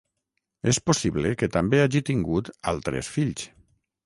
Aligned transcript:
És 0.71 0.79
possible 0.89 1.33
que 1.41 1.49
també 1.57 1.83
hagi 1.83 2.01
tingut 2.09 2.51
altres 2.73 3.13
fills. 3.19 3.47